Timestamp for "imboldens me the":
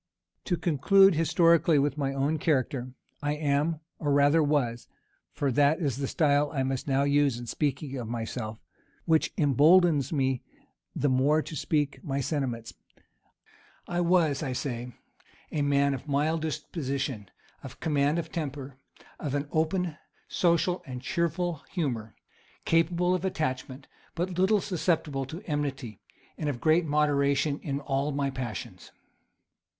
9.37-11.07